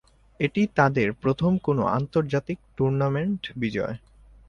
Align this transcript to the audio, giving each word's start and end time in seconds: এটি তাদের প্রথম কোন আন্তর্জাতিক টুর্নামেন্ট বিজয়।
এটি 0.39 0.61
তাদের 0.75 1.07
প্রথম 1.13 1.51
কোন 1.57 1.77
আন্তর্জাতিক 1.97 2.57
টুর্নামেন্ট 2.77 3.41
বিজয়। 3.55 3.95